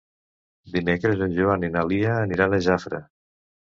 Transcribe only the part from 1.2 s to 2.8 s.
en Joan i na Lia aniran a